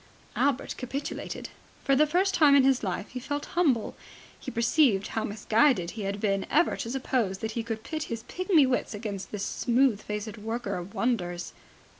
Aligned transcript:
Albert 0.35 0.73
capitulated. 0.79 1.49
For 1.83 1.95
the 1.95 2.07
first 2.07 2.33
time 2.33 2.55
in 2.55 2.63
his 2.63 2.81
life 2.83 3.07
he 3.09 3.19
felt 3.19 3.45
humble. 3.53 3.95
He 4.39 4.49
perceived 4.49 5.09
how 5.09 5.23
misguided 5.23 5.91
he 5.91 6.01
had 6.05 6.19
been 6.19 6.47
ever 6.49 6.75
to 6.77 6.89
suppose 6.89 7.37
that 7.37 7.51
he 7.51 7.61
could 7.61 7.83
pit 7.83 8.05
his 8.05 8.23
pigmy 8.23 8.65
wits 8.65 8.95
against 8.95 9.31
this 9.31 9.45
smooth 9.45 10.01
faced 10.01 10.39
worker 10.39 10.75
of 10.77 10.95
wonders. 10.95 11.53